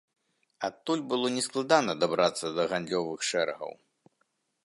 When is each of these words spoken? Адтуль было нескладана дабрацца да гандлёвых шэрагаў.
Адтуль 0.67 1.03
было 1.11 1.27
нескладана 1.35 1.93
дабрацца 2.05 2.45
да 2.59 2.63
гандлёвых 2.73 3.19
шэрагаў. 3.31 3.71